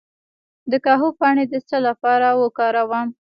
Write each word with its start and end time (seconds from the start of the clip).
د 0.71 0.73
کاهو 0.85 1.07
پاڼې 1.19 1.45
د 1.49 1.55
څه 1.67 1.77
لپاره 1.87 2.27
وکاروم؟ 2.41 3.07